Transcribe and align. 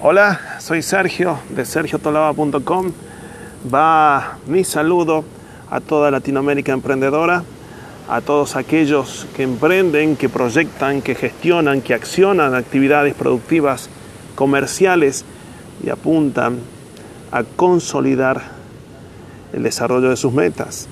Hola, 0.00 0.58
soy 0.60 0.80
Sergio 0.82 1.40
de 1.48 1.64
sergiotolava.com. 1.64 2.92
Va 3.74 4.38
mi 4.46 4.62
saludo 4.62 5.24
a 5.68 5.80
toda 5.80 6.12
Latinoamérica 6.12 6.72
emprendedora, 6.72 7.42
a 8.08 8.20
todos 8.20 8.54
aquellos 8.54 9.26
que 9.34 9.42
emprenden, 9.42 10.14
que 10.14 10.28
proyectan, 10.28 11.02
que 11.02 11.16
gestionan, 11.16 11.80
que 11.80 11.94
accionan 11.94 12.54
actividades 12.54 13.14
productivas, 13.14 13.90
comerciales 14.36 15.24
y 15.84 15.90
apuntan 15.90 16.60
a 17.32 17.42
consolidar 17.42 18.40
el 19.52 19.64
desarrollo 19.64 20.10
de 20.10 20.16
sus 20.16 20.32
metas. 20.32 20.86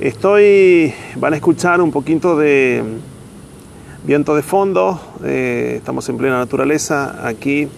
Estoy, 0.00 0.94
van 1.16 1.34
a 1.34 1.36
escuchar 1.36 1.82
un 1.82 1.90
poquito 1.90 2.34
de 2.34 2.82
viento 4.04 4.36
de 4.36 4.42
fondo, 4.42 5.00
eh, 5.24 5.74
estamos 5.76 6.08
en 6.08 6.16
plena 6.18 6.38
naturaleza 6.38 7.26
aquí 7.26 7.68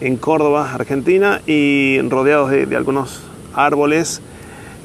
en 0.00 0.16
Córdoba, 0.16 0.72
Argentina, 0.74 1.40
y 1.46 2.00
rodeados 2.08 2.50
de, 2.50 2.76
algunos 2.76 3.22
árboles 3.54 4.20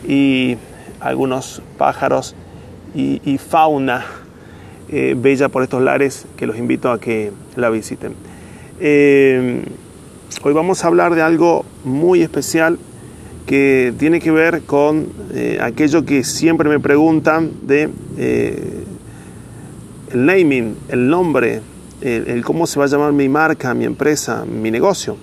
y 0.08 0.58
algunos 1.00 1.62
pájaros 1.78 2.36
y, 2.94 3.38
fauna 3.38 4.06
eh, 4.90 5.16
bella 5.18 5.50
por 5.50 5.64
estos 5.64 5.82
lares 5.82 6.26
que 6.36 6.48
los 6.48 6.58
invito 6.58 6.92
a 6.92 7.00
que 7.00 7.32
la 7.56 7.70
visiten. 7.70 8.14
Eh, 8.80 9.64
hoy 10.44 10.54
vamos 10.54 10.84
a 10.84 10.88
hablar 10.88 11.16
de 11.16 11.22
algo 11.22 11.66
muy 11.84 12.22
especial 12.22 12.78
que 13.46 13.94
tiene 13.98 14.20
que 14.20 14.32
ver 14.32 14.64
con 14.64 15.08
aquello 15.62 16.06
que 16.06 16.24
siempre 16.24 16.68
me 16.68 16.80
preguntan 16.80 17.52
de 17.64 17.90
el 20.12 20.26
naming, 20.26 20.76
el 20.90 21.10
nombre, 21.10 21.62
el, 22.02 22.44
cómo 22.44 22.68
se 22.68 22.80
va 22.80 22.86
a 22.86 22.88
llamar 22.88 23.14
mi 23.14 23.30
marca, 23.30 23.74
mi 23.74 23.86
empresa, 23.86 24.46
mi 24.46 24.72
negocio. 24.72 25.18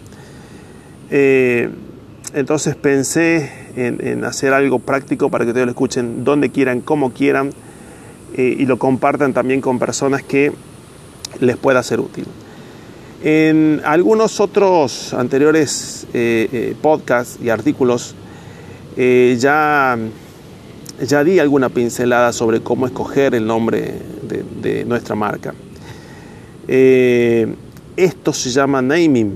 entonces 1.10 2.76
pensé 2.76 3.64
en, 3.76 4.24
hacer 4.24 4.52
algo 4.52 4.78
práctico 4.78 5.30
para 5.30 5.44
que 5.44 5.50
ustedes 5.50 5.66
lo 5.66 5.72
escuchen 5.72 6.24
donde 6.24 6.50
quieran, 6.50 6.80
como 6.80 7.12
quieran 7.12 7.50
eh, 8.36 8.56
y 8.58 8.66
lo 8.66 8.78
compartan 8.78 9.32
también 9.32 9.60
con 9.60 9.78
personas 9.78 10.22
que 10.22 10.52
les 11.40 11.56
pueda 11.56 11.82
ser 11.82 12.00
útil. 12.00 12.26
En 13.22 13.80
algunos 13.84 14.40
otros 14.40 15.14
anteriores 15.14 16.06
eh, 16.12 16.48
eh, 16.52 16.76
podcasts 16.80 17.38
y 17.42 17.48
artículos 17.48 18.14
ya, 18.96 19.98
ya 21.00 21.24
di 21.24 21.38
alguna 21.38 21.68
pincelada 21.68 22.32
sobre 22.32 22.60
cómo 22.60 22.86
escoger 22.86 23.34
el 23.34 23.46
nombre 23.46 23.94
de, 24.22 24.84
nuestra 24.84 25.14
marca. 25.14 25.54
esto 26.66 28.32
se 28.32 28.50
llama 28.50 28.80
naming. 28.80 29.32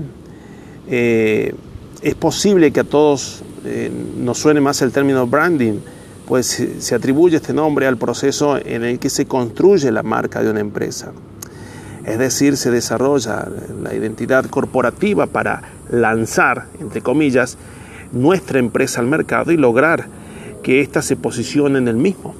es 0.87 2.15
posible 2.19 2.71
que 2.71 2.79
a 2.79 2.83
todos 2.83 3.43
eh, 3.65 3.91
nos 4.17 4.37
suene 4.37 4.61
más 4.61 4.81
el 4.81 4.91
término 4.91 5.27
branding, 5.27 5.79
pues 6.27 6.65
se 6.79 6.95
atribuye 6.95 7.37
este 7.37 7.53
nombre 7.53 7.87
al 7.87 7.97
proceso 7.97 8.57
en 8.57 8.83
el 8.83 8.99
que 8.99 9.09
se 9.09 9.25
construye 9.25 9.91
la 9.91 10.03
marca 10.03 10.41
de 10.41 10.49
una 10.49 10.59
empresa. 10.59 11.11
Es 12.05 12.17
decir, 12.17 12.55
se 12.55 12.71
desarrolla 12.71 13.47
la 13.83 13.93
identidad 13.93 14.45
corporativa 14.45 15.27
para 15.27 15.61
lanzar, 15.91 16.67
entre 16.79 17.01
comillas, 17.01 17.57
nuestra 18.11 18.59
empresa 18.59 19.01
al 19.01 19.07
mercado 19.07 19.51
y 19.51 19.57
lograr 19.57 20.07
que 20.63 20.81
ésta 20.81 21.01
se 21.01 21.15
posicione 21.15 21.77
en 21.77 21.87
el 21.87 21.95
mismo, 21.95 22.33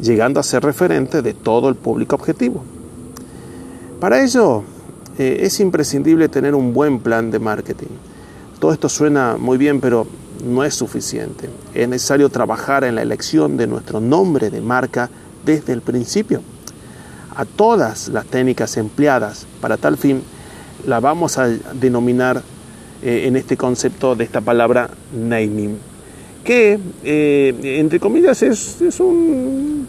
llegando 0.00 0.40
a 0.40 0.42
ser 0.42 0.62
referente 0.62 1.22
de 1.22 1.34
todo 1.34 1.68
el 1.68 1.74
público 1.74 2.16
objetivo. 2.16 2.62
Para 4.00 4.22
ello, 4.22 4.62
eh, 5.18 5.38
es 5.42 5.60
imprescindible 5.60 6.28
tener 6.28 6.54
un 6.54 6.72
buen 6.72 7.00
plan 7.00 7.30
de 7.30 7.38
marketing 7.38 7.88
todo 8.58 8.72
esto 8.72 8.88
suena 8.88 9.36
muy 9.38 9.56
bien, 9.56 9.80
pero 9.80 10.06
no 10.44 10.64
es 10.64 10.74
suficiente. 10.74 11.48
Es 11.74 11.88
necesario 11.88 12.28
trabajar 12.28 12.82
en 12.82 12.96
la 12.96 13.02
elección 13.02 13.56
de 13.56 13.68
nuestro 13.68 14.00
nombre 14.00 14.50
de 14.50 14.60
marca 14.60 15.10
desde 15.44 15.72
el 15.72 15.80
principio. 15.80 16.42
A 17.36 17.44
todas 17.44 18.08
las 18.08 18.26
técnicas 18.26 18.76
empleadas 18.76 19.46
para 19.60 19.76
tal 19.76 19.96
fin 19.96 20.22
la 20.86 20.98
vamos 20.98 21.38
a 21.38 21.46
denominar 21.48 22.42
eh, 23.02 23.24
en 23.26 23.36
este 23.36 23.56
concepto 23.56 24.16
de 24.16 24.24
esta 24.24 24.40
palabra 24.40 24.90
naming, 25.12 25.78
que 26.44 26.78
eh, 27.04 27.54
entre 27.80 28.00
comillas 28.00 28.42
es, 28.42 28.80
un, 29.00 29.86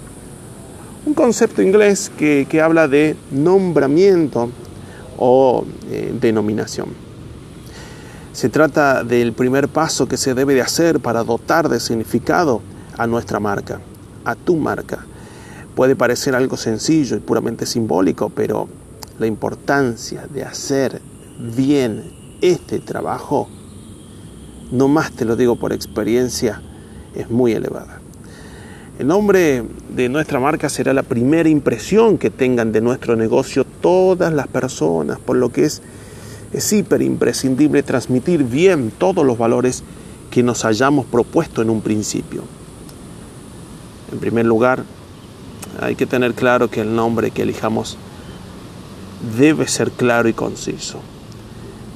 un, 1.05 1.13
concepto 1.13 1.61
inglés 1.61 2.11
que, 2.17 2.61
habla 2.61 2.87
de 2.87 3.15
nombramiento 3.31 4.49
o 5.17 5.65
eh, 5.89 6.13
denominación. 6.19 6.89
Se 8.31 8.49
trata 8.49 9.03
del 9.03 9.33
primer 9.33 9.67
paso 9.67 10.07
que 10.07 10.17
se 10.17 10.33
debe 10.33 10.53
de 10.53 10.61
hacer 10.61 10.99
para 10.99 11.23
dotar 11.23 11.67
de 11.67 11.79
significado 11.79 12.61
a 12.97 13.07
nuestra 13.07 13.39
marca, 13.39 13.81
a 14.23 14.35
tu 14.35 14.55
marca. 14.55 15.05
Puede 15.75 15.95
parecer 15.95 16.35
algo 16.35 16.57
sencillo 16.57 17.17
y 17.17 17.19
puramente 17.19 17.65
simbólico, 17.65 18.29
pero 18.29 18.67
la 19.17 19.27
importancia 19.27 20.25
de 20.27 20.43
hacer 20.43 21.01
bien 21.39 22.11
este 22.41 22.79
trabajo, 22.79 23.49
no 24.71 24.87
más 24.87 25.11
te 25.11 25.25
lo 25.25 25.35
digo 25.35 25.55
por 25.55 25.73
experiencia, 25.73 26.61
es 27.15 27.29
muy 27.29 27.53
elevada. 27.53 28.01
El 28.97 29.07
nombre 29.07 29.63
de 29.95 30.09
nuestra 30.09 30.39
marca 30.39 30.67
será 30.69 30.93
la 30.93 31.03
primera 31.03 31.47
impresión 31.47 32.17
que 32.17 32.29
tengan 32.29 32.71
de 32.71 32.81
nuestro 32.81 33.15
negocio 33.15 33.65
todas 33.65 34.33
las 34.33 34.47
personas, 34.47 35.19
por 35.19 35.37
lo 35.37 35.49
que 35.49 35.65
es 35.65 35.81
es 36.53 36.73
hiper 36.73 37.01
imprescindible 37.01 37.83
transmitir 37.83 38.43
bien 38.43 38.91
todos 38.91 39.25
los 39.25 39.37
valores 39.37 39.83
que 40.31 40.43
nos 40.43 40.65
hayamos 40.65 41.05
propuesto 41.05 41.61
en 41.61 41.69
un 41.69 41.81
principio. 41.81 42.43
En 44.11 44.19
primer 44.19 44.45
lugar, 44.45 44.83
hay 45.79 45.95
que 45.95 46.05
tener 46.05 46.33
claro 46.33 46.69
que 46.69 46.81
el 46.81 46.95
nombre 46.95 47.31
que 47.31 47.43
elijamos 47.43 47.97
debe 49.37 49.67
ser 49.67 49.91
claro 49.91 50.29
y 50.29 50.33
conciso, 50.33 50.99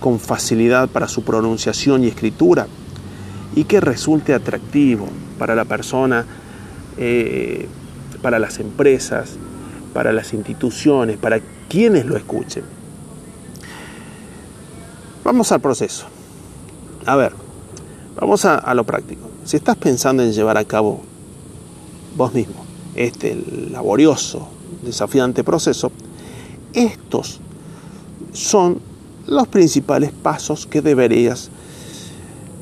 con 0.03 0.19
facilidad 0.19 0.89
para 0.89 1.07
su 1.07 1.23
pronunciación 1.23 2.03
y 2.03 2.07
escritura, 2.07 2.67
y 3.55 3.63
que 3.63 3.79
resulte 3.79 4.33
atractivo 4.33 5.07
para 5.39 5.55
la 5.55 5.63
persona, 5.63 6.25
eh, 6.97 7.69
para 8.21 8.37
las 8.37 8.59
empresas, 8.59 9.37
para 9.93 10.11
las 10.11 10.33
instituciones, 10.33 11.15
para 11.15 11.39
quienes 11.69 12.05
lo 12.05 12.17
escuchen. 12.17 12.65
Vamos 15.23 15.53
al 15.53 15.61
proceso. 15.61 16.07
A 17.05 17.15
ver, 17.15 17.31
vamos 18.19 18.43
a, 18.43 18.73
lo 18.73 18.83
práctico. 18.83 19.29
Si 19.45 19.55
estás 19.55 19.77
pensando 19.77 20.21
en 20.21 20.33
llevar 20.33 20.57
a 20.57 20.65
cabo 20.65 20.99
vos 22.17 22.33
mismo 22.33 22.65
este 22.93 23.41
laborioso, 23.71 24.49
desafiante 24.81 25.45
proceso, 25.45 25.93
estos 26.73 27.39
son 28.33 28.91
los 29.27 29.47
principales 29.47 30.11
pasos 30.11 30.65
que 30.65 30.81
deberías, 30.81 31.49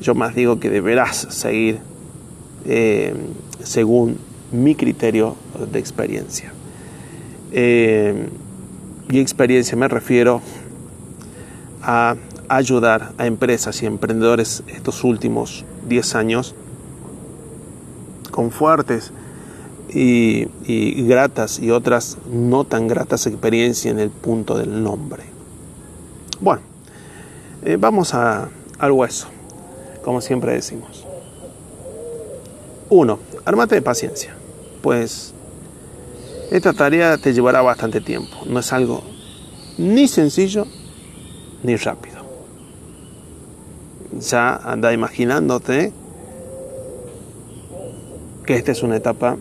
yo 0.00 0.14
más 0.14 0.34
digo 0.34 0.60
que 0.60 0.70
deberás 0.70 1.26
seguir 1.30 1.80
eh, 2.64 3.14
según 3.62 4.18
mi 4.52 4.74
criterio 4.74 5.36
de 5.72 5.78
experiencia. 5.78 6.52
Eh, 7.52 8.28
y 9.10 9.20
experiencia 9.20 9.76
me 9.76 9.88
refiero 9.88 10.40
a 11.82 12.16
ayudar 12.48 13.12
a 13.18 13.26
empresas 13.26 13.82
y 13.82 13.86
emprendedores 13.86 14.62
estos 14.68 15.04
últimos 15.04 15.64
10 15.88 16.14
años 16.14 16.54
con 18.30 18.50
fuertes 18.50 19.12
y, 19.94 20.46
gratas 21.04 21.58
y 21.58 21.70
otras 21.70 22.16
no 22.32 22.64
tan 22.64 22.88
gratas 22.88 23.26
experiencias 23.26 23.92
en 23.92 24.00
el 24.00 24.10
punto 24.10 24.56
del 24.56 24.82
nombre. 24.82 25.24
Bueno, 26.42 26.60
eh, 27.64 27.78
vamos 27.80 28.12
a, 28.12 28.50
al 28.78 28.92
hueso, 28.92 29.28
como 30.04 30.20
siempre 30.20 30.52
decimos. 30.52 31.06
Uno, 32.90 33.18
armate 33.46 33.76
de 33.76 33.82
paciencia, 33.82 34.34
pues 34.82 35.32
esta 36.50 36.74
tarea 36.74 37.16
te 37.16 37.32
llevará 37.32 37.62
bastante 37.62 38.02
tiempo, 38.02 38.36
no 38.44 38.60
es 38.60 38.70
algo 38.74 39.02
ni 39.78 40.06
sencillo 40.06 40.66
ni 41.62 41.76
rápido 41.76 42.12
ya 44.30 44.56
anda 44.56 44.92
imaginándote 44.92 45.92
que 48.46 48.54
esta 48.54 48.72
es 48.72 48.82
una 48.82 48.96
etapa 48.96 49.36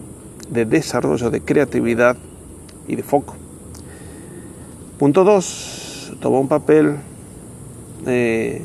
de 0.50 0.66
desarrollo 0.66 1.30
de 1.30 1.42
creatividad 1.42 2.18
y 2.88 2.96
de 2.96 3.04
foco. 3.04 3.36
Punto 5.00 5.24
2. 5.24 5.81
Toma 6.22 6.40
un 6.40 6.48
papel, 6.48 6.96
eh, 8.06 8.62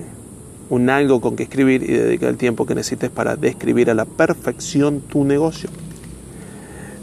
un 0.70 0.90
algo 0.90 1.20
con 1.20 1.34
que 1.34 1.42
escribir 1.42 1.82
y 1.82 1.92
dedica 1.94 2.28
el 2.28 2.36
tiempo 2.36 2.66
que 2.66 2.74
necesites 2.74 3.10
para 3.10 3.34
describir 3.34 3.90
a 3.90 3.94
la 3.94 4.04
perfección 4.04 5.00
tu 5.00 5.24
negocio. 5.24 5.70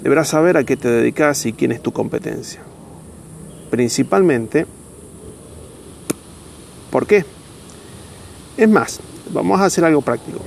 Deberás 0.03 0.29
saber 0.29 0.55
a 0.55 0.63
qué 0.63 0.77
te 0.77 0.89
dedicas 0.89 1.45
y 1.45 1.53
quién 1.53 1.71
es 1.71 1.81
tu 1.81 1.91
competencia. 1.91 2.61
Principalmente, 3.69 4.67
¿Por 6.93 7.07
qué? 7.07 7.25
Es 8.55 8.69
más, 8.69 8.99
vamos 9.33 9.59
a 9.59 9.65
hacer 9.65 9.83
algo 9.83 10.01
práctico. 10.01 10.37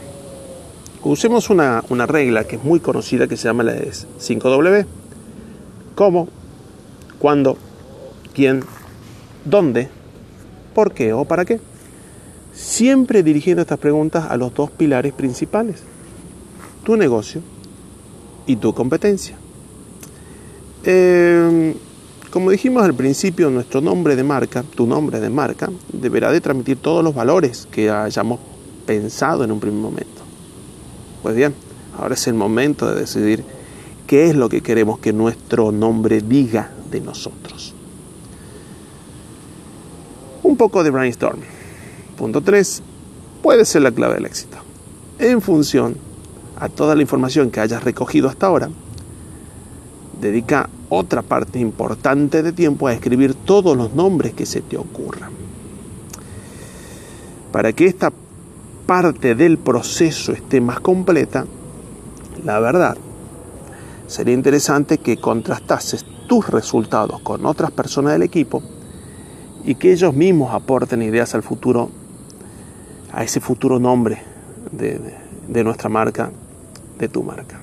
Usemos 1.03 1.51
una, 1.51 1.83
una 1.89 2.07
regla 2.07 2.45
que 2.45 2.55
es 2.55 2.63
muy 2.63 2.79
conocida 2.79 3.27
que 3.27 3.37
se 3.37 3.49
llama 3.49 3.65
la 3.65 3.75
5W. 3.75 4.87
¿Cómo? 5.97 6.29
¿Cuándo? 7.19 7.59
¿Quién? 8.33 8.63
¿Dónde? 9.45 9.89
¿Por 10.77 10.93
qué 10.93 11.15
o 11.15 11.25
para 11.25 11.47
qué? 11.47 11.59
Siempre 12.53 13.23
dirigiendo 13.23 13.63
estas 13.63 13.79
preguntas 13.79 14.27
a 14.29 14.37
los 14.37 14.53
dos 14.53 14.71
pilares 14.71 15.15
principales. 15.15 15.83
Tu 16.85 16.99
negocio 16.99 17.41
y 18.47 18.57
tu 18.57 18.75
competencia. 18.75 19.39
Eh, 20.85 21.75
como 22.31 22.51
dijimos 22.51 22.83
al 22.83 22.93
principio, 22.93 23.49
nuestro 23.49 23.81
nombre 23.81 24.17
de 24.17 24.23
marca, 24.23 24.63
tu 24.63 24.87
nombre 24.87 25.19
de 25.19 25.31
marca, 25.31 25.71
deberá 25.95 26.31
de 26.31 26.43
transmitir 26.43 26.77
todos 26.77 27.03
los 27.03 27.15
valores 27.15 27.67
que 27.71 27.89
hayamos 27.89 28.39
pensado 28.85 29.45
en 29.45 29.53
un 29.53 29.61
primer 29.61 29.81
momento. 29.81 30.21
Pues 31.23 31.35
bien, 31.35 31.55
ahora 31.99 32.13
es 32.13 32.27
el 32.27 32.35
momento 32.35 32.87
de 32.87 33.01
decidir 33.01 33.43
qué 34.07 34.27
es 34.27 34.37
lo 34.37 34.51
que 34.51 34.61
queremos 34.61 34.99
que 34.99 35.15
nuestro 35.15 35.73
nombre 35.73 36.21
diga 36.21 36.71
de 36.91 37.01
nosotros. 37.01 37.76
Un 40.47 40.57
poco 40.57 40.85
de 40.85 40.91
brainstorming. 40.91 41.43
Punto 42.17 42.41
3. 42.41 42.81
Puede 43.43 43.65
ser 43.65 43.83
la 43.83 43.91
clave 43.91 44.15
del 44.15 44.27
éxito. 44.27 44.59
En 45.19 45.43
función 45.43 45.97
a 46.57 46.69
toda 46.69 46.95
la 46.95 47.03
información 47.03 47.51
que 47.51 47.59
hayas 47.59 47.83
recogido 47.83 48.29
hasta 48.29 48.47
ahora, 48.47 48.71
dedica 50.21 50.71
otra 50.89 51.23
parte 51.23 51.59
importante 51.59 52.45
de 52.45 52.53
tiempo 52.53 52.87
a 52.87 52.93
escribir 52.93 53.35
todos 53.35 53.77
los 53.77 53.95
nombres 53.95 54.35
que 54.35 54.47
se 54.47 54.61
te 54.61 54.77
ocurran. 54.77 55.33
Para 57.51 57.73
que 57.73 57.87
esta 57.87 58.13
parte 58.87 59.35
del 59.35 59.59
proceso 59.59 60.31
esté 60.31 60.61
más 60.61 60.79
completa, 60.79 61.45
la 62.45 62.61
verdad, 62.61 62.97
sería 64.07 64.35
interesante 64.35 64.99
que 64.99 65.17
contrastases 65.17 66.07
tus 66.29 66.49
resultados 66.49 67.19
con 67.23 67.45
otras 67.47 67.73
personas 67.73 68.13
del 68.13 68.23
equipo 68.23 68.63
y 69.67 69.75
que 69.75 69.93
ellos 69.93 70.15
mismos 70.15 70.55
aporten 70.55 71.03
ideas 71.03 71.35
al 71.35 71.43
futuro, 71.43 71.91
a 73.13 73.25
ese 73.25 73.41
futuro 73.41 73.81
nombre 73.81 74.23
de, 74.71 75.01
de 75.49 75.65
nuestra 75.65 75.89
marca, 75.89 76.31
de 76.99 77.09
tu 77.09 77.25
marca. 77.25 77.61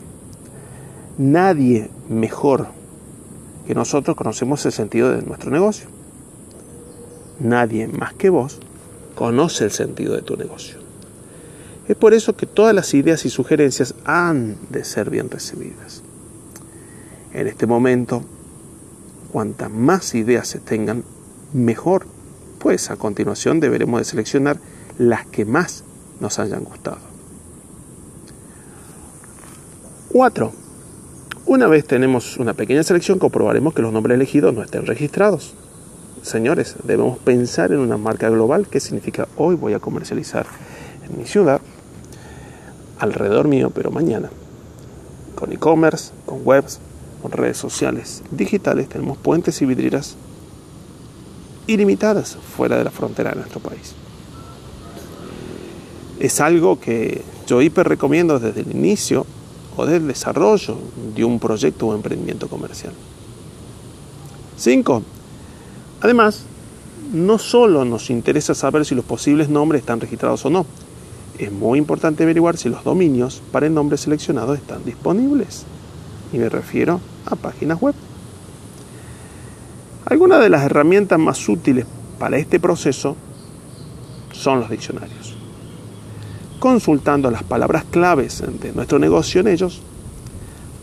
Nadie 1.18 1.90
mejor 2.10 2.68
que 3.66 3.74
nosotros 3.74 4.18
conocemos 4.18 4.66
el 4.66 4.74
sentido 4.74 5.12
de 5.12 5.22
nuestro 5.22 5.50
negocio. 5.50 5.88
Nadie 7.40 7.88
más 7.88 8.14
que 8.14 8.30
vos 8.30 8.60
conoce 9.16 9.64
el 9.64 9.72
sentido 9.72 10.14
de 10.14 10.24
tu 10.24 10.36
negocio. 10.36 10.80
Es 11.88 11.96
por 11.96 12.14
eso 12.14 12.36
que 12.36 12.46
todas 12.46 12.76
las 12.76 12.94
ideas 12.94 13.24
y 13.26 13.30
sugerencias 13.30 13.96
han 14.04 14.58
de 14.70 14.84
ser 14.84 15.10
bien 15.10 15.30
recibidas. 15.30 16.04
En 17.34 17.48
este 17.48 17.66
momento, 17.66 18.24
cuantas 19.32 19.72
más 19.72 20.16
ideas 20.16 20.50
se 20.50 20.60
tengan, 20.60 21.04
mejor, 21.54 22.06
pues 22.60 22.90
a 22.92 22.96
continuación 22.96 23.60
deberemos 23.60 24.00
de 24.00 24.06
seleccionar 24.06 24.58
las 24.98 25.26
que 25.26 25.46
más 25.46 25.84
nos 26.20 26.40
hayan 26.40 26.64
gustado. 26.64 27.00
4. 30.10 30.52
Una 31.46 31.68
vez 31.68 31.86
tenemos 31.86 32.38
una 32.38 32.54
pequeña 32.54 32.84
selección, 32.84 33.20
comprobaremos 33.20 33.74
que 33.74 33.82
los 33.82 33.92
nombres 33.92 34.16
elegidos 34.16 34.54
no 34.54 34.62
estén 34.64 34.86
registrados. 34.86 35.56
Señores, 36.22 36.76
debemos 36.84 37.18
pensar 37.20 37.72
en 37.72 37.80
una 37.80 37.98
marca 37.98 38.30
global. 38.30 38.68
¿Qué 38.68 38.80
significa 38.80 39.28
hoy 39.36 39.56
voy 39.56 39.74
a 39.74 39.80
comercializar 39.80 40.46
en 41.10 41.18
mi 41.18 41.26
ciudad, 41.26 41.60
alrededor 42.98 43.48
mío, 43.48 43.72
pero 43.76 43.92
mañana? 43.92 44.30
Con 45.36 45.52
e-commerce, 45.52 46.12
con 46.26 46.42
webs, 46.46 46.80
con 47.22 47.32
redes 47.32 47.58
sociales 47.58 48.22
digitales, 48.32 48.88
tenemos 48.88 49.18
puentes 49.18 49.62
y 49.62 49.66
vidrieras 49.66 50.16
ilimitadas 51.68 52.38
fuera 52.56 52.78
de 52.78 52.84
la 52.84 52.92
frontera 52.92 53.32
de 53.32 53.38
nuestro 53.38 53.60
país. 53.60 53.94
Es 56.20 56.40
algo 56.40 56.80
que 56.80 57.22
yo 57.48 57.62
hiper 57.62 57.88
recomiendo 57.88 58.40
desde 58.40 58.62
el 58.62 58.72
inicio 58.72 59.26
o 59.76 59.86
del 59.86 60.08
desarrollo 60.08 60.78
de 61.16 61.26
un 61.26 61.40
proyecto 61.40 61.88
o 61.88 61.96
emprendimiento 61.96 62.48
comercial. 62.48 62.94
5. 64.58 65.04
Además, 66.02 66.44
no 67.12 67.38
solo 67.38 67.86
nos 67.86 68.10
interesa 68.10 68.54
saber 68.54 68.86
si 68.86 68.96
los 68.96 69.06
posibles 69.06 69.50
nombres 69.50 69.82
están 69.82 70.00
registrados 70.00 70.46
o 70.46 70.50
no, 70.50 70.66
es 71.38 71.52
muy 71.52 71.80
importante 71.80 72.24
averiguar 72.24 72.58
si 72.58 72.70
los 72.70 72.84
dominios 72.84 73.42
para 73.52 73.66
el 73.66 73.74
nombre 73.74 73.98
seleccionado 73.98 74.54
están 74.54 74.86
disponibles. 74.86 75.64
Y 76.32 76.38
me 76.38 76.50
refiero 76.50 77.00
a 77.26 77.36
páginas 77.36 77.82
web. 77.82 77.96
Algunas 80.14 80.42
de 80.42 80.50
las 80.50 80.64
herramientas 80.64 81.18
más 81.18 81.50
útiles 81.50 81.86
para 82.20 82.38
este 82.38 82.60
proceso 82.60 83.18
son 84.32 84.60
los 84.62 84.70
diccionarios 84.70 85.34
consultando 86.64 87.30
las 87.30 87.44
palabras 87.44 87.84
claves 87.92 88.42
de 88.62 88.72
nuestro 88.72 88.98
negocio 88.98 89.42
en 89.42 89.50
ellos, 89.50 89.82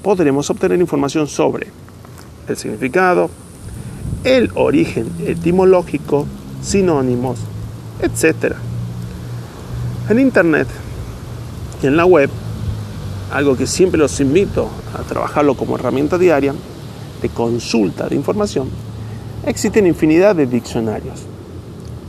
podremos 0.03 0.51
obtener 0.51 0.79
información 0.79 1.27
sobre 1.27 1.69
el 2.49 2.57
significado, 2.59 3.31
el 4.23 4.51
origen 4.57 5.11
etimológico, 5.25 6.27
sinónimos, 6.61 7.39
etc. 8.03 8.57
En 10.11 10.19
Internet 10.19 10.69
y 11.83 11.87
en 11.87 11.97
la 11.97 12.05
web, 12.05 12.29
algo 13.33 13.57
que 13.57 13.67
siempre 13.67 13.99
los 13.99 14.21
invito 14.21 14.69
a 14.93 15.03
trabajarlo 15.05 15.55
como 15.55 15.77
herramienta 15.77 16.19
diaria 16.19 16.53
de 17.23 17.29
consulta 17.31 18.07
de 18.07 18.17
información, 18.17 18.69
existen 19.47 19.87
infinidad 19.87 20.37
de 20.37 20.47
diccionarios, 20.47 21.23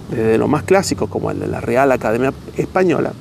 desde 0.09 0.37
lo 0.37 0.47
más 0.47 0.63
clásico 0.63 1.07
como 1.07 1.31
el 1.31 1.39
de 1.39 1.47
la 1.47 1.61
Real 1.61 1.91
Academia 1.91 2.33
Española, 2.57 3.13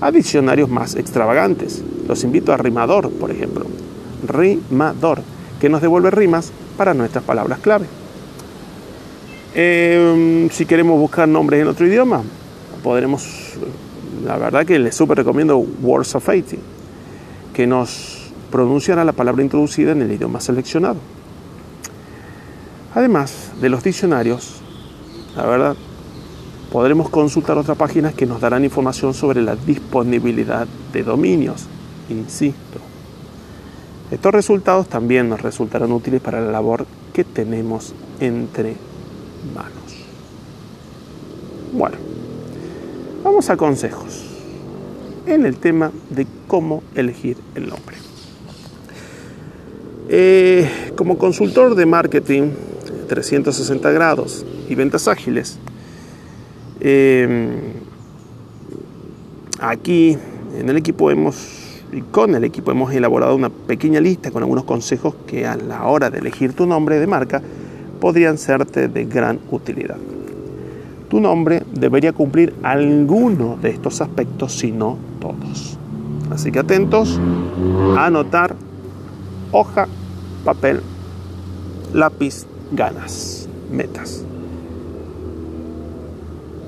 a 0.00 0.10
diccionarios 0.10 0.68
más 0.68 0.96
extravagantes. 0.96 1.82
Los 2.06 2.24
invito 2.24 2.52
a 2.52 2.56
Rimador, 2.56 3.10
por 3.10 3.30
ejemplo. 3.30 3.66
Rimador, 4.26 5.22
que 5.60 5.68
nos 5.68 5.80
devuelve 5.80 6.10
rimas 6.10 6.52
para 6.76 6.94
nuestras 6.94 7.24
palabras 7.24 7.58
clave. 7.60 7.86
Em, 9.54 10.50
si 10.50 10.66
queremos 10.66 10.98
buscar 10.98 11.28
nombres 11.28 11.62
en 11.62 11.68
otro 11.68 11.86
idioma, 11.86 12.22
podremos, 12.82 13.54
la 14.24 14.36
verdad 14.36 14.66
que 14.66 14.78
les 14.78 14.94
súper 14.94 15.18
recomiendo 15.18 15.58
Words 15.58 16.16
of 16.16 16.28
80, 16.28 16.56
que 17.52 17.66
nos 17.66 18.32
pronunciará 18.50 19.04
la 19.04 19.12
palabra 19.12 19.42
introducida 19.42 19.92
en 19.92 20.02
el 20.02 20.10
idioma 20.10 20.40
seleccionado. 20.40 20.96
Además 22.94 23.50
de 23.60 23.68
los 23.68 23.82
diccionarios, 23.82 24.60
la 25.36 25.44
verdad, 25.46 25.76
podremos 26.70 27.10
consultar 27.10 27.58
otras 27.58 27.76
páginas 27.76 28.14
que 28.14 28.24
nos 28.24 28.40
darán 28.40 28.64
información 28.64 29.14
sobre 29.14 29.42
la 29.42 29.56
disponibilidad 29.56 30.68
de 30.92 31.02
dominios. 31.02 31.66
Insisto, 32.08 32.78
estos 34.10 34.32
resultados 34.32 34.88
también 34.88 35.28
nos 35.28 35.42
resultarán 35.42 35.90
útiles 35.90 36.20
para 36.20 36.40
la 36.40 36.52
labor 36.52 36.86
que 37.12 37.24
tenemos 37.24 37.94
entre 38.20 38.76
manos. 39.54 39.72
Bueno, 41.72 41.96
vamos 43.24 43.50
a 43.50 43.56
consejos 43.56 44.24
en 45.26 45.46
el 45.46 45.56
tema 45.56 45.90
de 46.10 46.28
cómo 46.46 46.84
elegir 46.94 47.36
el 47.56 47.68
nombre. 47.68 47.96
Eh, 50.08 50.92
como 50.96 51.18
consultor 51.18 51.74
de 51.74 51.86
marketing 51.86 52.50
360 53.14 53.90
grados 53.92 54.44
y 54.68 54.74
ventas 54.74 55.08
ágiles, 55.08 55.58
Em, 56.86 57.48
aquí 59.58 60.18
en 60.58 60.68
el 60.68 60.76
equipo 60.76 61.10
hemos, 61.10 61.80
y 61.92 62.02
con 62.02 62.34
el 62.34 62.44
equipo 62.44 62.72
hemos 62.72 62.92
elaborado 62.92 63.34
una 63.34 63.48
pequeña 63.48 64.00
lista 64.00 64.30
con 64.30 64.42
algunos 64.42 64.64
consejos 64.64 65.14
que 65.26 65.46
a 65.46 65.56
la 65.56 65.84
hora 65.84 66.10
de 66.10 66.18
elegir 66.18 66.52
tu 66.52 66.66
nombre 66.66 67.00
de 67.00 67.06
marca 67.06 67.40
podrían 68.00 68.36
serte 68.36 68.88
de 68.88 69.04
gran 69.06 69.40
utilidad. 69.50 69.96
Tu 71.08 71.20
nombre 71.20 71.62
debería 71.72 72.12
cumplir 72.12 72.52
alguno 72.62 73.56
de 73.62 73.70
estos 73.70 74.02
aspectos, 74.02 74.52
si 74.52 74.70
no 74.70 74.98
todos. 75.20 75.78
Así 76.30 76.52
que 76.52 76.58
atentos 76.58 77.18
a 77.96 78.06
anotar 78.06 78.56
hoja, 79.52 79.86
papel, 80.44 80.82
lápiz, 81.94 82.46
ganas, 82.74 83.48
metas. 83.70 84.22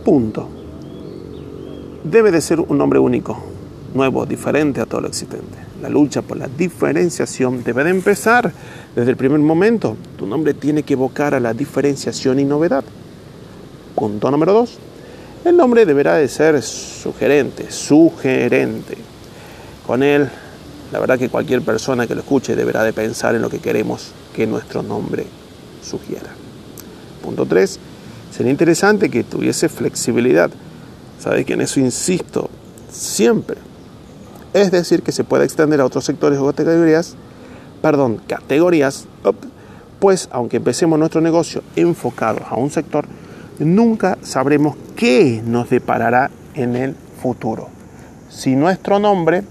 Punto. 0.05 0.49
Debe 2.05 2.31
de 2.31 2.41
ser 2.41 2.61
un 2.61 2.79
nombre 2.79 2.99
único, 2.99 3.37
nuevo, 3.95 4.25
diferente 4.25 4.81
a 4.81 4.87
todo 4.87 5.01
lo 5.01 5.09
existente. 5.09 5.59
La 5.83 5.89
lucha 5.89 6.23
por 6.23 6.37
la 6.37 6.49
diferenciación 6.49 7.65
debe 7.65 7.85
de 7.85 7.91
empezar 7.91 8.53
desde 8.95 9.11
el 9.11 9.17
primer 9.17 9.41
momento. 9.41 9.97
Tu 10.17 10.27
nombre 10.27 10.55
tiene 10.55 10.85
que 10.85 10.95
evocar 10.95 11.35
a 11.35 11.41
la 11.41 11.53
diferenciación 11.53 12.39
y 12.39 12.45
novedad. 12.45 12.85
Punto 13.95 14.31
número 14.31 14.53
dos. 14.53 14.79
El 15.45 15.57
nombre 15.57 15.87
deberá 15.87 16.17
de 16.17 16.29
ser 16.29 16.63
sugerente, 16.63 17.71
sugerente. 17.71 18.97
Con 19.87 20.03
él, 20.03 20.29
la 20.93 20.99
verdad 20.99 21.19
que 21.19 21.29
cualquier 21.29 21.63
persona 21.63 22.07
que 22.07 22.15
lo 22.15 22.21
escuche 22.21 22.55
deberá 22.55 22.85
de 22.85 22.93
pensar 22.93 23.35
en 23.35 23.43
lo 23.43 23.51
que 23.51 23.59
queremos 23.59 24.13
que 24.35 24.47
nuestro 24.47 24.83
nombre 24.83 25.27
sugiera. 25.87 26.31
Punto 27.23 27.47
3. 27.47 27.79
Sería 28.31 28.53
interesante 28.53 29.09
que 29.09 29.25
tuviese 29.25 29.69
flexibilidad. 29.69 30.51
Sabes 31.19 31.47
que 31.47 31.55
en 31.55 31.63
eso 31.63 31.81
insisto 31.81 32.51
siempre. 32.91 33.57
Es 34.53 34.71
decir, 34.71 35.03
que 35.03 35.13
se 35.13 35.25
pueda 35.25 35.45
extender 35.45 35.81
a 35.81 35.85
otros 35.85 36.05
sectores 36.05 36.39
o 36.39 36.47
categorías, 36.47 37.15
perdón, 37.83 38.21
categorías, 38.27 39.07
pues 40.01 40.29
aunque 40.33 40.59
empecemos 40.59 40.99
nuestro 40.99 41.21
negocio 41.21 41.63
enfocado 41.77 42.41
a 42.49 42.57
un 42.57 42.71
sector, 42.71 43.07
nunca 43.59 44.19
sabremos 44.23 44.77
qué 44.97 45.43
nos 45.45 45.71
deparará 45.71 46.31
en 46.55 46.77
el 46.77 46.95
futuro. 47.23 47.69
Si 48.29 48.57
nuestro 48.57 48.99
nombre 48.99 49.45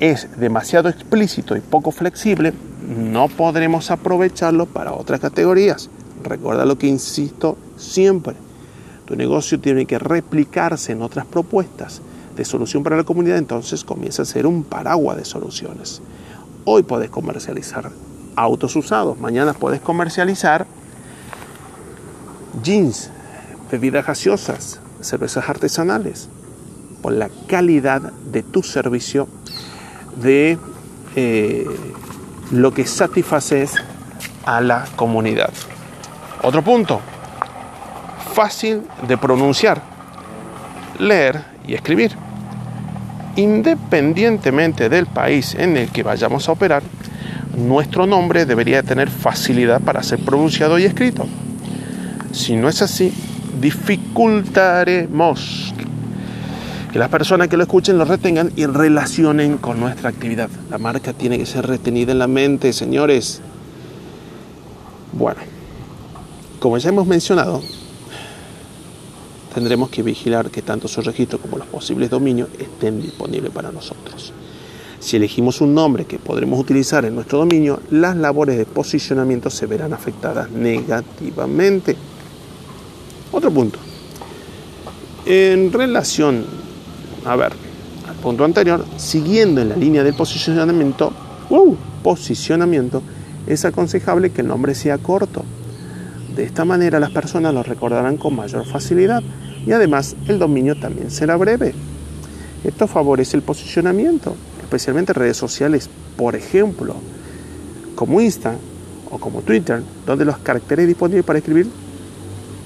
es 0.00 0.28
demasiado 0.38 0.88
explícito 0.88 1.56
y 1.56 1.60
poco 1.60 1.90
flexible, 1.90 2.52
no 2.88 3.28
podremos 3.28 3.90
aprovecharlo 3.90 4.66
para 4.66 4.92
otras 4.92 5.20
categorías. 5.20 5.90
Recuerda 6.24 6.64
lo 6.64 6.78
que 6.78 6.86
insisto 6.86 7.58
siempre. 7.76 8.34
Tu 9.04 9.14
negocio 9.14 9.60
tiene 9.60 9.86
que 9.86 9.98
replicarse 9.98 10.92
en 10.92 11.02
otras 11.02 11.26
propuestas 11.26 12.00
de 12.34 12.44
solución 12.44 12.82
para 12.82 12.96
la 12.96 13.04
comunidad, 13.04 13.38
entonces 13.38 13.84
comienza 13.84 14.22
a 14.22 14.24
ser 14.24 14.46
un 14.46 14.62
paraguas 14.62 15.16
de 15.16 15.24
soluciones. 15.24 16.00
Hoy 16.64 16.82
puedes 16.82 17.10
comercializar 17.10 17.90
autos 18.36 18.76
usados, 18.76 19.18
mañana 19.18 19.52
puedes 19.52 19.80
comercializar 19.80 20.66
jeans, 22.62 23.10
bebidas 23.70 24.06
gaseosas, 24.06 24.80
cervezas 25.00 25.48
artesanales, 25.48 26.28
por 27.02 27.12
la 27.12 27.28
calidad 27.48 28.12
de 28.12 28.42
tu 28.42 28.62
servicio, 28.62 29.28
de 30.20 30.58
eh, 31.16 31.66
lo 32.50 32.72
que 32.72 32.86
satisfaces 32.86 33.74
a 34.44 34.60
la 34.60 34.86
comunidad. 34.96 35.52
Otro 36.42 36.62
punto, 36.62 37.00
fácil 38.34 38.82
de 39.06 39.16
pronunciar, 39.18 39.80
leer 40.98 41.44
y 41.66 41.74
escribir. 41.74 42.12
Independientemente 43.36 44.88
del 44.88 45.06
país 45.06 45.54
en 45.54 45.76
el 45.76 45.90
que 45.90 46.02
vayamos 46.02 46.48
a 46.48 46.52
operar, 46.52 46.82
nuestro 47.56 48.06
nombre 48.06 48.46
debería 48.46 48.82
tener 48.82 49.10
facilidad 49.10 49.80
para 49.80 50.02
ser 50.02 50.18
pronunciado 50.20 50.78
y 50.78 50.84
escrito. 50.84 51.26
Si 52.32 52.56
no 52.56 52.68
es 52.68 52.82
así, 52.82 53.12
dificultaremos 53.60 55.74
que 56.92 56.98
las 56.98 57.08
personas 57.08 57.48
que 57.48 57.56
lo 57.56 57.64
escuchen 57.64 57.98
lo 57.98 58.04
retengan 58.04 58.52
y 58.56 58.66
relacionen 58.66 59.58
con 59.58 59.78
nuestra 59.78 60.08
actividad. 60.08 60.48
La 60.70 60.78
marca 60.78 61.12
tiene 61.12 61.38
que 61.38 61.46
ser 61.46 61.66
retenida 61.66 62.12
en 62.12 62.18
la 62.18 62.26
mente, 62.26 62.72
señores. 62.72 63.40
Bueno, 65.12 65.40
como 66.58 66.78
ya 66.78 66.88
hemos 66.88 67.06
mencionado, 67.06 67.62
tendremos 69.54 69.90
que 69.90 70.02
vigilar 70.02 70.50
que 70.50 70.62
tanto 70.62 70.88
su 70.88 71.02
registro 71.02 71.38
como 71.38 71.58
los 71.58 71.66
posibles 71.66 72.10
dominios 72.10 72.48
estén 72.58 73.02
disponibles 73.02 73.50
para 73.52 73.70
nosotros. 73.70 74.32
Si 75.00 75.16
elegimos 75.16 75.60
un 75.60 75.74
nombre 75.74 76.06
que 76.06 76.18
podremos 76.18 76.58
utilizar 76.58 77.04
en 77.04 77.14
nuestro 77.14 77.38
dominio, 77.38 77.80
las 77.90 78.16
labores 78.16 78.58
de 78.58 78.66
posicionamiento 78.66 79.50
se 79.50 79.66
verán 79.66 79.92
afectadas 79.92 80.50
negativamente. 80.50 81.96
Otro 83.30 83.50
punto. 83.50 83.78
En 85.24 85.72
relación, 85.72 86.44
a 87.28 87.36
ver, 87.36 87.52
al 88.08 88.16
punto 88.16 88.44
anterior, 88.44 88.84
siguiendo 88.96 89.60
en 89.60 89.68
la 89.68 89.76
línea 89.76 90.02
del 90.02 90.14
posicionamiento, 90.14 91.12
uh, 91.50 91.76
posicionamiento, 92.02 93.02
es 93.46 93.64
aconsejable 93.64 94.30
que 94.30 94.40
el 94.40 94.48
nombre 94.48 94.74
sea 94.74 94.98
corto. 94.98 95.44
De 96.34 96.44
esta 96.44 96.64
manera 96.64 97.00
las 97.00 97.10
personas 97.10 97.52
lo 97.52 97.62
recordarán 97.62 98.16
con 98.16 98.34
mayor 98.34 98.64
facilidad 98.64 99.22
y 99.66 99.72
además 99.72 100.16
el 100.26 100.38
dominio 100.38 100.78
también 100.78 101.10
será 101.10 101.36
breve. 101.36 101.74
Esto 102.64 102.86
favorece 102.86 103.36
el 103.36 103.42
posicionamiento, 103.42 104.34
especialmente 104.62 105.12
redes 105.12 105.36
sociales, 105.36 105.90
por 106.16 106.34
ejemplo, 106.34 106.94
como 107.94 108.20
Insta 108.20 108.54
o 109.10 109.18
como 109.18 109.42
Twitter, 109.42 109.82
donde 110.06 110.24
los 110.24 110.38
caracteres 110.38 110.86
disponibles 110.86 111.24
para 111.24 111.38
escribir 111.38 111.66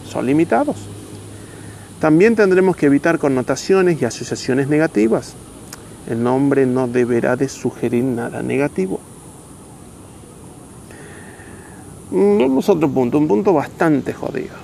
son 0.08 0.26
limitados. 0.26 0.76
También 2.02 2.34
tendremos 2.34 2.74
que 2.74 2.86
evitar 2.86 3.20
connotaciones 3.20 4.02
y 4.02 4.04
asociaciones 4.04 4.66
negativas. 4.66 5.34
El 6.10 6.20
nombre 6.20 6.66
no 6.66 6.88
deberá 6.88 7.36
de 7.36 7.48
sugerir 7.48 8.02
nada 8.02 8.42
negativo. 8.42 8.98
Vamos 12.10 12.68
a 12.68 12.72
otro 12.72 12.90
punto, 12.90 13.18
un 13.18 13.28
punto 13.28 13.52
bastante 13.52 14.12
jodido. 14.12 14.56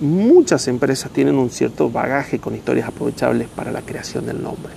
Muchas 0.00 0.66
empresas 0.66 1.10
tienen 1.10 1.34
un 1.34 1.50
cierto 1.50 1.90
bagaje 1.90 2.38
con 2.38 2.54
historias 2.54 2.88
aprovechables 2.88 3.48
para 3.48 3.70
la 3.70 3.82
creación 3.82 4.24
del 4.24 4.42
nombre. 4.42 4.72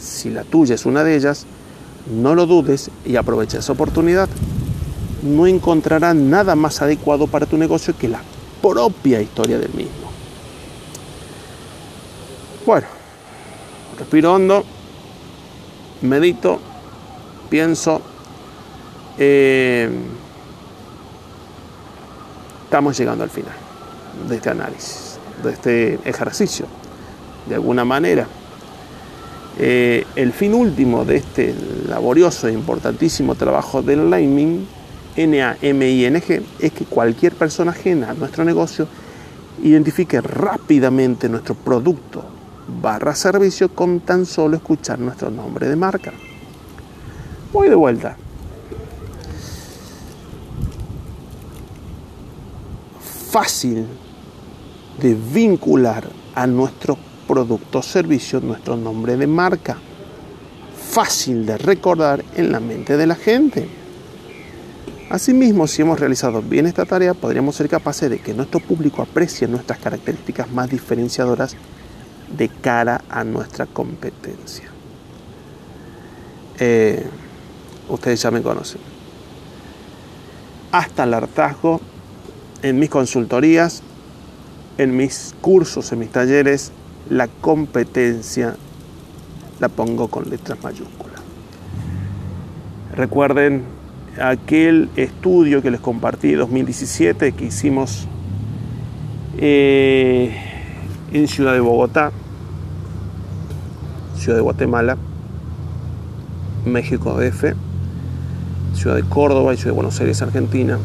Si 0.00 0.30
la 0.30 0.42
tuya 0.42 0.74
es 0.74 0.86
una 0.86 1.04
de 1.04 1.16
ellas, 1.16 1.44
no 2.18 2.34
lo 2.34 2.46
dudes 2.46 2.90
y 3.04 3.16
aprovecha 3.16 3.58
esa 3.58 3.72
oportunidad. 3.72 4.30
No 5.22 5.46
encontrarás 5.46 6.16
nada 6.16 6.54
más 6.54 6.80
adecuado 6.80 7.26
para 7.26 7.44
tu 7.44 7.58
negocio 7.58 7.94
que 7.94 8.08
la 8.08 8.22
propia 8.62 9.20
historia 9.20 9.58
del 9.58 9.74
mismo. 9.74 10.03
Bueno, 12.66 12.86
respiro 13.98 14.32
hondo, 14.32 14.64
medito, 16.00 16.58
pienso. 17.50 18.00
Eh, 19.18 19.90
estamos 22.64 22.96
llegando 22.96 23.22
al 23.22 23.28
final 23.28 23.52
de 24.26 24.36
este 24.36 24.48
análisis, 24.48 25.18
de 25.42 25.50
este 25.50 25.98
ejercicio. 26.08 26.64
De 27.46 27.56
alguna 27.56 27.84
manera, 27.84 28.26
eh, 29.58 30.06
el 30.16 30.32
fin 30.32 30.54
último 30.54 31.04
de 31.04 31.16
este 31.16 31.54
laborioso 31.86 32.48
e 32.48 32.52
importantísimo 32.52 33.34
trabajo 33.34 33.82
del 33.82 34.08
naming, 34.08 34.66
N-A-M-I-N-G, 35.16 36.42
es 36.60 36.72
que 36.72 36.86
cualquier 36.86 37.34
persona 37.34 37.72
ajena 37.72 38.12
a 38.12 38.14
nuestro 38.14 38.42
negocio 38.42 38.88
identifique 39.62 40.22
rápidamente 40.22 41.28
nuestro 41.28 41.54
producto 41.54 42.24
barra 42.66 43.14
servicio 43.14 43.74
con 43.74 44.00
tan 44.00 44.26
solo 44.26 44.56
escuchar 44.56 44.98
nuestro 44.98 45.30
nombre 45.30 45.68
de 45.68 45.76
marca. 45.76 46.12
Voy 47.52 47.68
de 47.68 47.74
vuelta. 47.74 48.16
Fácil 53.30 53.86
de 55.00 55.14
vincular 55.14 56.04
a 56.34 56.46
nuestro 56.46 56.96
producto 57.26 57.78
o 57.78 57.82
servicio 57.82 58.40
nuestro 58.40 58.76
nombre 58.76 59.16
de 59.16 59.26
marca. 59.26 59.76
Fácil 60.90 61.46
de 61.46 61.58
recordar 61.58 62.24
en 62.36 62.52
la 62.52 62.60
mente 62.60 62.96
de 62.96 63.06
la 63.06 63.16
gente. 63.16 63.68
Asimismo, 65.10 65.66
si 65.66 65.82
hemos 65.82 66.00
realizado 66.00 66.42
bien 66.42 66.66
esta 66.66 66.84
tarea, 66.84 67.14
podríamos 67.14 67.56
ser 67.56 67.68
capaces 67.68 68.08
de 68.08 68.18
que 68.18 68.34
nuestro 68.34 68.60
público 68.60 69.02
aprecie 69.02 69.46
nuestras 69.46 69.78
características 69.78 70.50
más 70.50 70.70
diferenciadoras 70.70 71.56
de 72.28 72.48
cara 72.48 73.02
a 73.08 73.24
nuestra 73.24 73.66
competencia. 73.66 74.70
Eh, 76.58 77.04
ustedes 77.88 78.22
ya 78.22 78.30
me 78.30 78.42
conocen. 78.42 78.80
Hasta 80.72 81.04
el 81.04 81.14
hartazgo 81.14 81.80
en 82.62 82.78
mis 82.78 82.90
consultorías 82.90 83.82
en 84.78 84.96
mis 84.96 85.34
cursos, 85.40 85.92
en 85.92 86.00
mis 86.00 86.10
talleres, 86.10 86.72
la 87.10 87.28
competencia 87.28 88.56
la 89.60 89.68
pongo 89.68 90.08
con 90.08 90.28
letras 90.28 90.58
mayúsculas. 90.62 91.20
Recuerden 92.94 93.62
aquel 94.20 94.88
estudio 94.96 95.62
que 95.62 95.70
les 95.70 95.80
compartí 95.80 96.32
en 96.32 96.38
2017 96.38 97.32
que 97.32 97.44
hicimos 97.46 98.06
eh, 99.38 100.36
en 101.14 101.28
Ciudad 101.28 101.52
de 101.52 101.60
Bogotá, 101.60 102.10
Ciudad 104.16 104.36
de 104.36 104.42
Guatemala, 104.42 104.96
México 106.66 107.16
DF, 107.16 107.54
Ciudad 108.74 108.96
de 108.96 109.04
Córdoba 109.04 109.54
y 109.54 109.56
Ciudad 109.56 109.70
de 109.70 109.76
Buenos 109.76 110.00
Aires, 110.00 110.20
Argentina, 110.22 110.76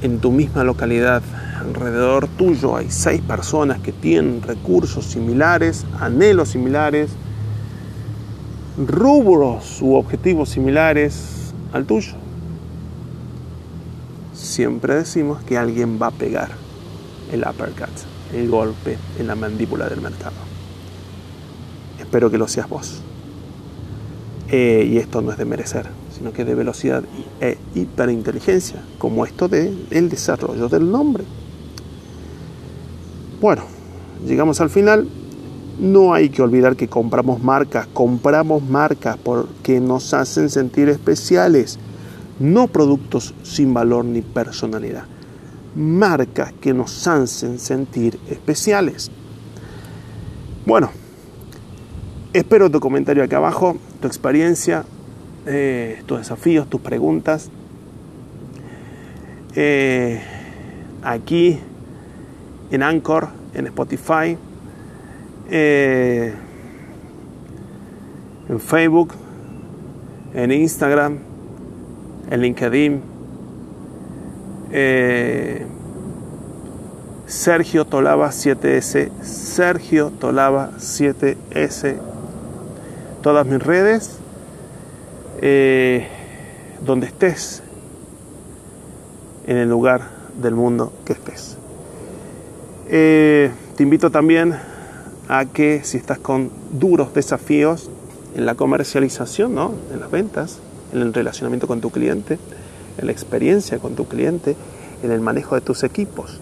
en 0.00 0.18
tu 0.18 0.32
misma 0.32 0.64
localidad, 0.64 1.22
alrededor 1.60 2.26
tuyo, 2.26 2.74
hay 2.74 2.90
seis 2.90 3.20
personas 3.20 3.80
que 3.80 3.92
tienen 3.92 4.40
recursos 4.40 5.04
similares, 5.04 5.84
anhelos 6.00 6.48
similares, 6.48 7.10
rubros 8.78 9.82
u 9.82 9.96
objetivos 9.96 10.48
similares 10.48 11.52
al 11.74 11.84
tuyo. 11.84 12.14
Siempre 14.32 14.94
decimos 14.94 15.42
que 15.44 15.58
alguien 15.58 15.98
va 16.00 16.06
a 16.06 16.12
pegar. 16.12 16.71
El 17.32 17.40
uppercut, 17.40 17.88
el 18.34 18.48
golpe 18.48 18.98
en 19.18 19.26
la 19.26 19.34
mandíbula 19.34 19.88
del 19.88 20.00
mercado. 20.00 20.36
Espero 21.98 22.30
que 22.30 22.38
lo 22.38 22.46
seas 22.46 22.68
vos. 22.68 23.00
Eh, 24.50 24.86
y 24.90 24.98
esto 24.98 25.22
no 25.22 25.32
es 25.32 25.38
de 25.38 25.46
merecer, 25.46 25.86
sino 26.14 26.32
que 26.32 26.44
de 26.44 26.54
velocidad 26.54 27.02
e 27.40 27.56
hiperinteligencia, 27.74 28.82
como 28.98 29.24
esto 29.24 29.48
de 29.48 29.72
el 29.90 30.10
desarrollo 30.10 30.68
del 30.68 30.90
nombre. 30.90 31.24
Bueno, 33.40 33.62
llegamos 34.26 34.60
al 34.60 34.70
final. 34.70 35.08
No 35.80 36.12
hay 36.12 36.28
que 36.28 36.42
olvidar 36.42 36.76
que 36.76 36.86
compramos 36.86 37.42
marcas, 37.42 37.88
compramos 37.94 38.62
marcas 38.62 39.16
porque 39.16 39.80
nos 39.80 40.12
hacen 40.12 40.50
sentir 40.50 40.90
especiales, 40.90 41.78
no 42.38 42.68
productos 42.68 43.34
sin 43.42 43.72
valor 43.72 44.04
ni 44.04 44.20
personalidad. 44.20 45.04
Marcas 45.74 46.52
que 46.60 46.74
nos 46.74 47.06
hacen 47.06 47.58
sentir 47.58 48.18
especiales. 48.28 49.10
Bueno, 50.66 50.90
espero 52.32 52.70
tu 52.70 52.78
comentario 52.80 53.24
acá 53.24 53.38
abajo, 53.38 53.76
tu 54.00 54.06
experiencia, 54.06 54.84
eh, 55.46 56.02
tus 56.06 56.18
desafíos, 56.18 56.68
tus 56.68 56.80
preguntas. 56.80 57.50
Eh, 59.54 60.20
aquí 61.02 61.58
en 62.70 62.82
Anchor, 62.82 63.28
en 63.54 63.66
Spotify, 63.66 64.38
eh, 65.50 66.32
en 68.48 68.60
Facebook, 68.60 69.14
en 70.34 70.52
Instagram, 70.52 71.18
en 72.30 72.40
LinkedIn. 72.40 73.11
Sergio 77.26 77.84
Tolaba 77.84 78.28
7S, 78.30 79.10
Sergio 79.22 80.10
Tolaba 80.18 80.70
7S, 80.78 81.96
todas 83.22 83.46
mis 83.46 83.62
redes 83.62 84.18
eh, 85.40 86.06
donde 86.84 87.06
estés, 87.06 87.62
en 89.46 89.56
el 89.56 89.68
lugar 89.68 90.02
del 90.40 90.54
mundo 90.54 90.92
que 91.04 91.14
estés. 91.14 91.56
Eh, 92.88 93.50
te 93.76 93.82
invito 93.82 94.10
también 94.10 94.54
a 95.28 95.46
que 95.46 95.82
si 95.82 95.96
estás 95.96 96.18
con 96.18 96.50
duros 96.72 97.12
desafíos 97.12 97.90
en 98.36 98.46
la 98.46 98.54
comercialización, 98.54 99.54
¿no? 99.54 99.72
en 99.92 100.00
las 100.00 100.10
ventas, 100.10 100.60
en 100.92 101.00
el 101.00 101.12
relacionamiento 101.12 101.66
con 101.66 101.80
tu 101.80 101.90
cliente, 101.90 102.38
en 102.98 103.06
la 103.06 103.12
experiencia 103.12 103.78
con 103.78 103.94
tu 103.94 104.06
cliente, 104.06 104.56
en 105.02 105.10
el 105.10 105.20
manejo 105.20 105.54
de 105.54 105.60
tus 105.60 105.82
equipos, 105.84 106.40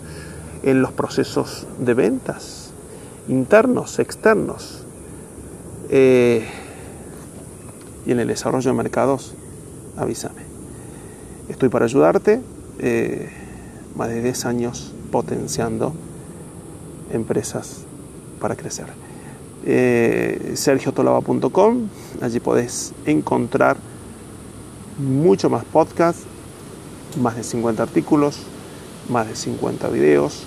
en 0.62 0.82
los 0.82 0.92
procesos 0.92 1.66
de 1.78 1.94
ventas, 1.94 2.72
internos, 3.28 3.98
externos, 3.98 4.84
eh, 5.88 6.46
y 8.06 8.12
en 8.12 8.20
el 8.20 8.28
desarrollo 8.28 8.70
de 8.70 8.76
mercados, 8.76 9.34
avísame. 9.96 10.42
Estoy 11.48 11.68
para 11.68 11.84
ayudarte, 11.84 12.40
eh, 12.78 13.28
más 13.96 14.08
de 14.08 14.22
10 14.22 14.44
años 14.46 14.92
potenciando 15.10 15.92
empresas 17.12 17.84
para 18.40 18.56
crecer. 18.56 18.86
Eh, 19.66 20.52
sergiotolava.com, 20.54 21.88
allí 22.22 22.40
podés 22.40 22.94
encontrar 23.04 23.76
mucho 24.98 25.50
más 25.50 25.64
podcast, 25.64 26.20
más 27.18 27.36
de 27.36 27.42
50 27.42 27.82
artículos, 27.82 28.38
más 29.08 29.28
de 29.28 29.36
50 29.36 29.88
videos, 29.88 30.44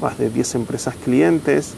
más 0.00 0.18
de 0.18 0.30
10 0.30 0.56
empresas 0.56 0.94
clientes, 0.96 1.74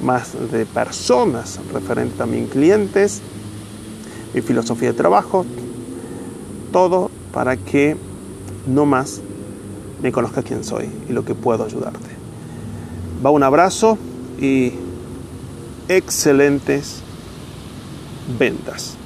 más 0.00 0.34
de 0.50 0.66
personas 0.66 1.58
referentes 1.72 2.20
a 2.20 2.26
mis 2.26 2.48
clientes 2.50 3.22
mi 4.36 4.42
filosofía 4.42 4.92
de 4.92 4.94
trabajo, 4.94 5.46
todo 6.70 7.10
para 7.32 7.56
que 7.56 7.96
no 8.66 8.84
más 8.84 9.22
me 10.02 10.12
conozca 10.12 10.42
quién 10.42 10.62
soy 10.62 10.90
y 11.08 11.12
lo 11.12 11.24
que 11.24 11.34
puedo 11.34 11.64
ayudarte. 11.64 12.10
Va 13.24 13.30
un 13.30 13.42
abrazo 13.42 13.96
y 14.38 14.74
excelentes 15.88 17.00
ventas. 18.38 18.98